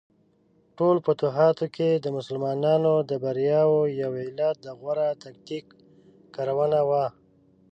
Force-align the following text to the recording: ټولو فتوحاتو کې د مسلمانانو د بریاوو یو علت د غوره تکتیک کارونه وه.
ټولو 0.77 0.99
فتوحاتو 1.07 1.65
کې 1.75 1.89
د 1.93 2.05
مسلمانانو 2.17 2.93
د 3.09 3.11
بریاوو 3.23 3.81
یو 4.01 4.11
علت 4.25 4.55
د 4.63 4.67
غوره 4.79 5.09
تکتیک 5.23 5.65
کارونه 6.35 6.79
وه. 6.89 7.05